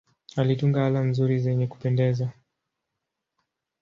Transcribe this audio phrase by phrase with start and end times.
[0.37, 2.27] Alitunga ala nzuri zenye kupendeza.